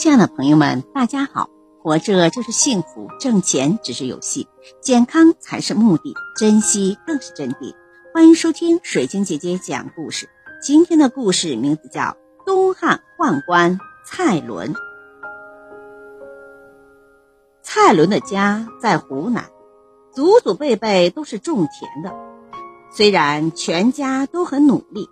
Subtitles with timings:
[0.00, 1.50] 亲爱的朋友们，大家好！
[1.82, 4.48] 活着就是幸福，挣钱只是游戏，
[4.80, 7.74] 健康才是目的，珍惜更是真谛。
[8.14, 10.26] 欢迎收听水晶姐姐讲故事。
[10.62, 12.00] 今天的故事名字叫
[12.46, 14.72] 《东汉宦官蔡伦》。
[17.62, 19.50] 蔡伦的家在湖南，
[20.14, 22.18] 祖祖辈辈都是种田的。
[22.90, 25.10] 虽然全家都很努力，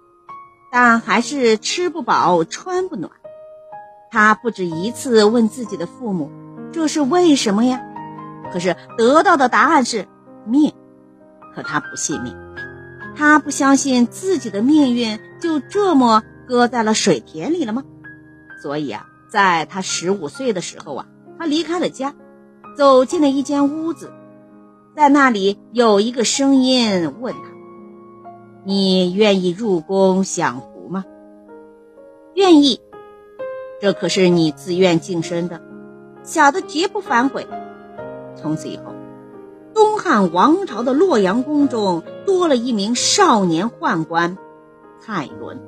[0.72, 3.12] 但还是吃不饱，穿不暖。
[4.10, 6.30] 他不止一次问自己的父母
[6.72, 7.82] ：“这是为什么呀？”
[8.52, 10.06] 可是得到的答案是
[10.46, 10.72] 命。
[11.54, 12.34] 可他不信命，
[13.16, 17.82] 他不相信自己的命运就这么搁在了水田里了吗？
[18.62, 21.06] 所以啊，在他十五岁的时候啊，
[21.38, 22.14] 他离开了家，
[22.76, 24.12] 走进了一间屋子，
[24.96, 27.40] 在那里有一个声音问他
[28.64, 31.04] ：“你愿意入宫享福吗？”
[32.34, 32.80] 愿意。
[33.80, 35.60] 这可是你自愿净身的，
[36.24, 37.46] 小的绝不反悔。
[38.34, 38.94] 从此以后，
[39.74, 44.36] 东汉王朝的洛阳宫中多了一名少年宦官
[45.00, 45.60] 蔡伦。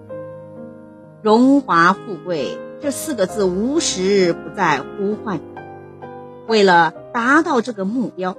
[1.22, 5.40] 荣华富贵这四个字无时不在呼唤。
[6.48, 8.36] 为了达到这个目标，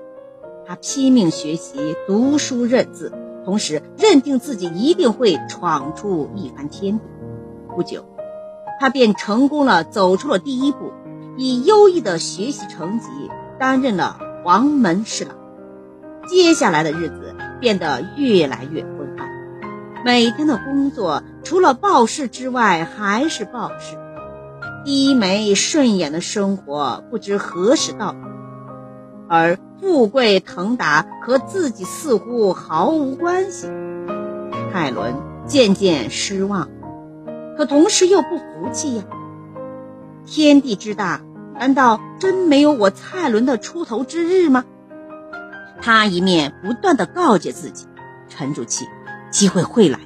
[0.66, 3.13] 他拼命学习、读书认字，
[3.45, 7.06] 同时认定自己一定会闯出一番天地。
[7.73, 8.03] 不久。
[8.81, 10.91] 他便成功了，走出了第一步，
[11.37, 13.05] 以优异的学习成绩
[13.59, 15.35] 担任了黄门侍郎。
[16.27, 19.29] 接下来的日子变得越来越昏暗，
[20.03, 23.99] 每天的工作除了报事之外还是报事，
[24.83, 28.16] 低眉顺眼的生活不知何时到，
[29.29, 33.69] 而富贵腾达和自己似乎毫无关系。
[34.73, 35.13] 泰伦
[35.45, 36.67] 渐渐失望。
[37.57, 39.03] 可同时又不服气呀！
[40.25, 41.21] 天地之大，
[41.59, 44.66] 难道真没有我蔡伦的出头之日吗？
[45.81, 47.88] 他一面不断的告诫自己，
[48.29, 48.85] 沉住气，
[49.31, 50.00] 机会会来；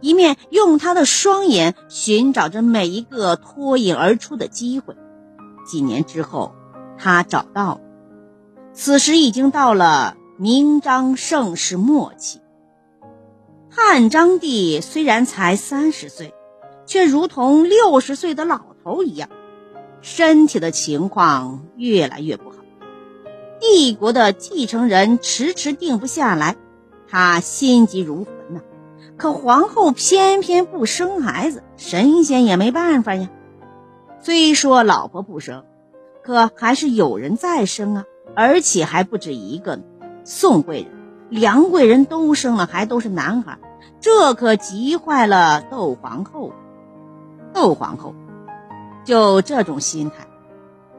[0.00, 4.96] 一面用他的双眼寻找着每一个脱颖而出的机会。
[5.66, 6.54] 几年之后，
[6.98, 7.80] 他找到了。
[8.72, 12.40] 此时已经到了明章盛世末期。
[13.70, 16.34] 汉章帝虽然才三十岁。
[16.86, 19.28] 却如同六十岁的老头一样，
[20.00, 22.56] 身体的情况越来越不好。
[23.60, 26.56] 帝国的继承人迟迟定不下来，
[27.08, 28.60] 他心急如焚呐。
[29.16, 33.30] 可皇后偏偏不生孩子，神仙也没办法呀。
[34.20, 35.64] 虽说老婆不生，
[36.22, 38.04] 可还是有人在生啊，
[38.34, 39.82] 而且还不止一个呢。
[40.24, 40.90] 宋贵人、
[41.30, 43.58] 梁贵人都生了，还都是男孩，
[44.00, 46.52] 这可急坏了窦皇后。
[47.56, 48.14] 窦皇后
[49.02, 50.26] 就这种心态，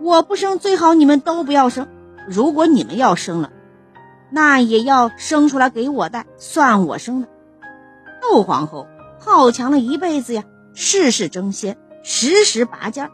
[0.02, 1.88] 我不生最好你们都不要生。
[2.28, 3.52] 如果你们要生了，
[4.32, 7.28] 那也要生出来给我带，算我生的。
[8.24, 8.88] 窦皇后
[9.20, 13.12] 好强了一辈子呀，事事争先，时时拔尖，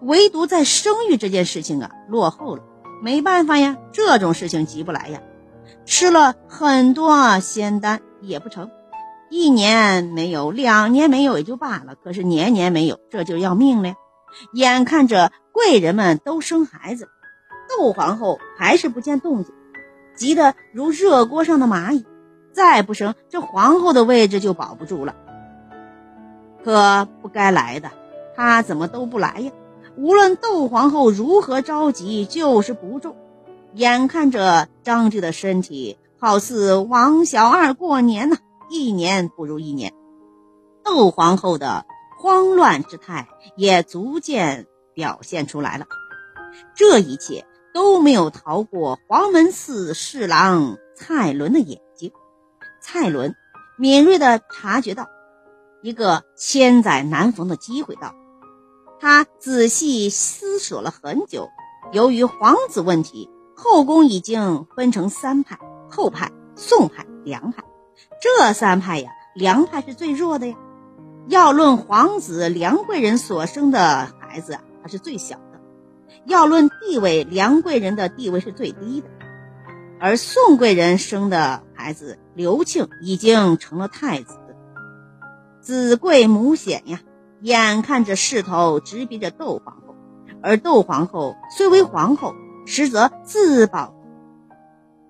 [0.00, 2.62] 唯独在生育这件事情啊落后了。
[3.02, 5.20] 没办法呀，这种事情急不来呀，
[5.84, 8.70] 吃了很多仙丹也不成。
[9.30, 13.94] 一年没有，两年没有也就罢了，可是年年没有，这就要命了。
[14.52, 17.08] 眼看着贵人们都生孩子，
[17.68, 19.54] 窦皇后还是不见动静，
[20.16, 22.04] 急得如热锅上的蚂蚁。
[22.52, 25.14] 再不生，这皇后的位置就保不住了。
[26.64, 27.92] 可不该来的，
[28.34, 29.52] 她怎么都不来呀？
[29.96, 33.14] 无论窦皇后如何着急，就是不中。
[33.74, 38.36] 眼看着张志的身体好似王小二过年呢。
[38.70, 39.92] 一年不如一年，
[40.84, 41.84] 窦皇后的
[42.18, 45.86] 慌乱之态也逐渐表现出来了。
[46.76, 52.12] 这一切都没有逃过黄门寺侍郎蔡伦的眼睛。
[52.80, 53.34] 蔡伦
[53.76, 55.08] 敏锐地察觉到
[55.82, 58.14] 一个千载难逢的机会到，
[59.00, 61.48] 他仔细思索了很久。
[61.92, 65.58] 由于皇子问题，后宫已经分成三派：
[65.90, 67.64] 后派、宋派、梁派。
[68.20, 70.56] 这三派呀，梁派是最弱的呀。
[71.28, 75.58] 要论皇子，梁贵人所生的孩子啊，他是最小的；
[76.26, 79.08] 要论地位，梁贵人的地位是最低的。
[79.98, 84.38] 而宋贵人生的孩子刘庆已经成了太子，
[85.60, 87.00] 子贵母显呀。
[87.40, 89.94] 眼看着势头直逼着窦皇后，
[90.42, 92.34] 而窦皇后虽为皇后，
[92.66, 93.94] 实则自保。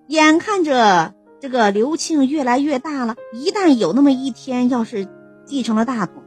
[0.07, 1.13] 眼看着。
[1.41, 5.07] 这个刘庆越来越大了，一旦有那么一天要是
[5.43, 6.21] 继承了大统，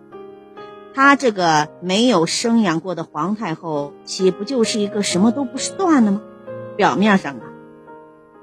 [0.92, 6.20] 他这个没有生养过的皇太后，岂不就是一个什么都不算的吗？
[6.76, 7.42] 表面上啊，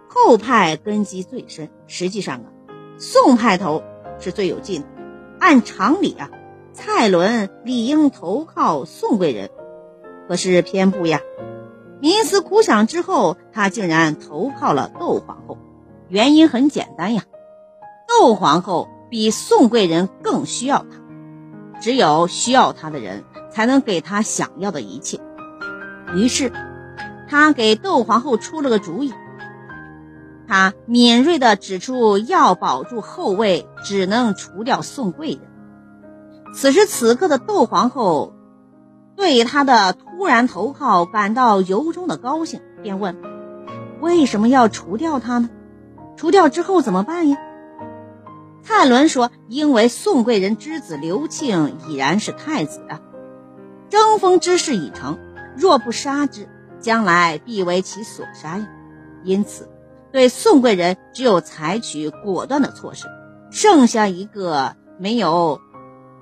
[0.07, 2.45] 后派根基最深，实际上啊，
[2.97, 3.83] 宋派头
[4.18, 4.88] 是最有劲的。
[5.41, 6.29] 按常理啊，
[6.71, 9.50] 蔡伦理应投靠宋贵人，
[10.29, 11.19] 可是偏不呀。
[12.01, 15.50] 冥思苦想之后，他竟然投靠了窦皇后。
[16.11, 17.23] 原因很简单呀，
[18.05, 20.99] 窦皇后比宋贵人更需要他。
[21.79, 25.21] 只有需要他的人，才能给他想要的一切。
[26.13, 26.51] 于是，
[27.29, 29.13] 他给窦皇后出了个主意。
[30.49, 35.39] 他敏锐地指出，要保住后位，只能除掉宋贵人。
[36.53, 38.33] 此时此刻的窦皇后，
[39.15, 43.15] 对他的突然投靠感到由衷的高兴，便问
[44.01, 45.49] ：“为什么要除掉他呢？
[46.21, 47.38] 除掉之后怎么办呀？”
[48.62, 53.01] 蔡伦说：“因为宋贵人之子刘庆已然是太子啊，
[53.89, 55.18] 争锋之事已成，
[55.57, 56.47] 若不杀之，
[56.79, 58.69] 将来必为其所杀呀。
[59.23, 59.68] 因此，
[60.12, 63.07] 对宋贵人只有采取果断的措施，
[63.50, 65.59] 剩下一个没有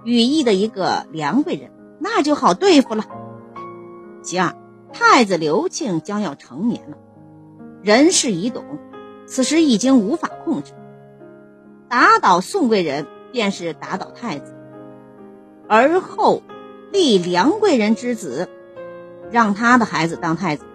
[0.05, 3.03] 羽翼的一个梁贵人，那就好对付了。
[4.23, 4.55] 其二，
[4.93, 6.97] 太子刘庆将要成年了，
[7.81, 8.63] 人事已懂，
[9.29, 10.73] 此时已经无法控制。”
[11.87, 14.53] 打倒宋贵人，便是打倒太子，
[15.67, 16.43] 而后
[16.91, 18.47] 立梁贵人之子，
[19.31, 20.65] 让他的孩子当太子。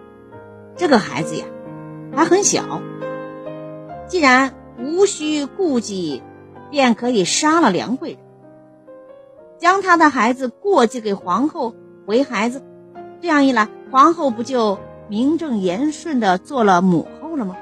[0.75, 1.45] 这个孩子呀，
[2.13, 2.81] 还很小，
[4.07, 6.21] 既然无需顾忌，
[6.69, 8.19] 便可以杀了梁贵人，
[9.57, 11.73] 将他的孩子过继给皇后
[12.07, 12.61] 为孩子。
[13.21, 14.77] 这样一来，皇后不就
[15.07, 17.55] 名正言顺的做了母后了吗？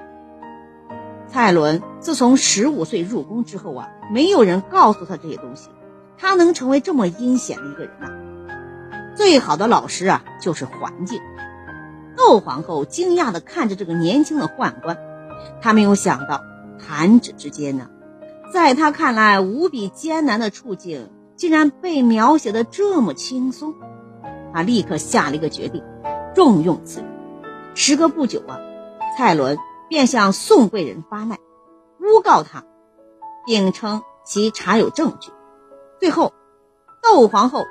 [1.33, 5.69] 蔡伦自从十五岁入宫之后啊，没有人告诉他这些东西，
[6.15, 8.05] 他能成为这么阴险的一个人啊？
[9.15, 11.19] 最好的老师啊，就是环境。
[12.15, 14.95] 窦皇后惊讶地看着这个年轻的宦官，
[15.59, 16.39] 她没有想到
[16.77, 17.89] 弹指之间呢，
[18.53, 23.73] 在他看来无比艰难的处境，竟然被描写的这么轻松。
[24.53, 25.83] 他立刻下了一个决定，
[26.35, 27.09] 重用此人。
[27.73, 28.59] 时隔不久啊，
[29.17, 29.57] 蔡伦。
[29.89, 31.37] 便向宋贵人发难，
[31.99, 32.63] 诬告他，
[33.45, 35.31] 并称其查有证据。
[35.99, 36.33] 最后，
[37.01, 37.65] 窦皇后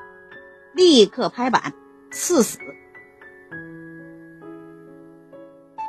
[0.75, 1.75] 立刻拍板
[2.11, 2.59] 赐死，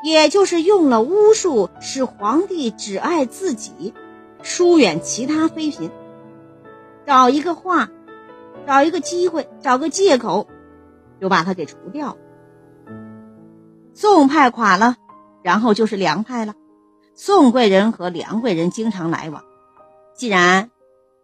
[0.04, 3.94] 也就是用了巫术，使皇帝只爱自己，
[4.42, 5.92] 疏远其他妃嫔，
[7.06, 7.90] 找一个话，
[8.68, 10.48] 找一个机会，找个借口，
[11.22, 12.18] 就把他给除掉了。
[13.94, 14.98] 宋派垮了。
[15.44, 16.56] 然后就是梁派了，
[17.16, 19.44] 宋贵人和梁贵人经常来往。
[20.16, 20.72] 既然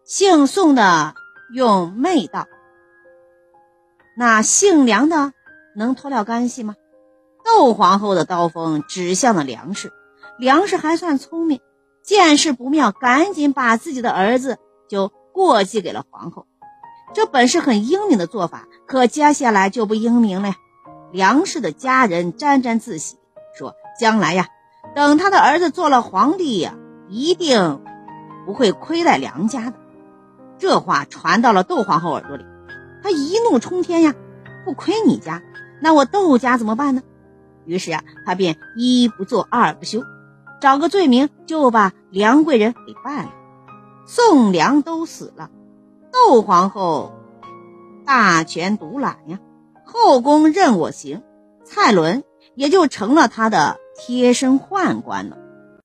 [0.04, 1.14] 姓宋的
[1.52, 2.46] 用媚道，
[4.16, 5.32] 那姓梁的
[5.74, 6.74] 能脱了干系吗？
[7.44, 9.90] 窦皇后的刀锋指向了梁氏，
[10.38, 11.60] 梁氏还算聪明，
[12.02, 14.58] 见势不妙，赶紧把自己的儿子
[14.88, 16.46] 就过继给了皇后。
[17.14, 20.54] 这本是很英明的做法，可接下来就不英明了。
[21.12, 23.16] 梁氏的家人沾沾自喜。
[23.54, 24.48] 说将来呀，
[24.94, 26.74] 等他的儿子做了皇帝呀，
[27.08, 27.82] 一定
[28.46, 29.74] 不会亏待梁家的。
[30.58, 32.44] 这话传到了窦皇后耳朵里，
[33.02, 34.14] 她一怒冲天呀，
[34.64, 35.42] 不亏你家，
[35.80, 37.02] 那我窦家怎么办呢？
[37.64, 40.02] 于是啊，她便一不做二不休，
[40.60, 43.32] 找个罪名就把梁贵人给办了。
[44.06, 45.50] 宋梁都死了，
[46.12, 47.12] 窦皇后
[48.04, 49.38] 大权独揽呀，
[49.84, 51.22] 后宫任我行，
[51.64, 53.78] 蔡伦也就成了他的。
[54.02, 55.36] 贴身宦官了。